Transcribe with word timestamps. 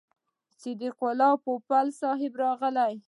صدیق 0.61 0.97
الله 1.09 1.31
پوپل 1.43 1.87
صاحب 2.01 2.31
راغی. 2.41 2.95